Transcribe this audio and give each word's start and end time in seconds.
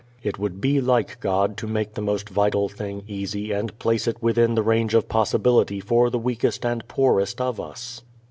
It 0.23 0.39
would 0.39 0.59
be 0.59 0.81
like 0.81 1.19
God 1.19 1.57
to 1.57 1.67
make 1.67 1.93
the 1.93 2.01
most 2.01 2.27
vital 2.27 2.67
thing 2.67 3.03
easy 3.05 3.51
and 3.51 3.77
place 3.77 4.07
it 4.07 4.17
within 4.19 4.55
the 4.55 4.63
range 4.63 4.95
of 4.95 5.07
possibility 5.07 5.79
for 5.79 6.09
the 6.09 6.17
weakest 6.17 6.65
and 6.65 6.87
poorest 6.87 7.39
of 7.39 7.59
us. 7.59 8.01